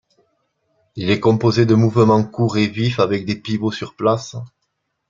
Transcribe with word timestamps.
Il 0.95 1.11
est 1.11 1.19
composé 1.19 1.67
de 1.67 1.75
mouvements 1.75 2.23
courts 2.23 2.57
et 2.57 2.65
vif 2.65 2.99
avec 2.99 3.23
des 3.23 3.35
pivots 3.35 3.71
sur 3.71 3.95
place. 3.95 4.35